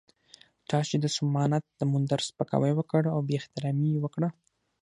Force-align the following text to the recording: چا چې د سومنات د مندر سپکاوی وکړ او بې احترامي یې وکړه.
چا 0.69 0.79
چې 0.89 0.95
د 0.99 1.05
سومنات 1.15 1.63
د 1.79 1.81
مندر 1.91 2.19
سپکاوی 2.27 2.71
وکړ 2.75 3.03
او 3.13 3.19
بې 3.27 3.35
احترامي 3.39 3.87
یې 3.93 3.99
وکړه. 4.01 4.29